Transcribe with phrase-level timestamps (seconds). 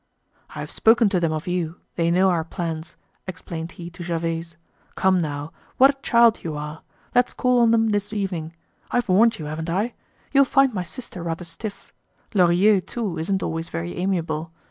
[0.55, 2.95] "I have spoken to them of you, they know our plans,"
[3.27, 4.57] explained he to Gervaise.
[4.95, 5.51] "Come now!
[5.77, 6.81] What a child you are!
[7.13, 8.55] Let's call on them this evening.
[8.89, 9.93] I've warned you, haven't I?
[10.31, 11.93] You'll find my sister rather stiff.
[12.33, 14.51] Lorilleux, too, isn't always very amiable.